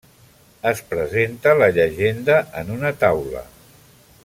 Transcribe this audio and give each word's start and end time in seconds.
Es 0.69 0.79
presenta 0.93 1.53
la 1.59 1.67
llegenda 1.77 2.39
en 2.63 2.73
una 2.79 2.93
taula. 3.05 3.45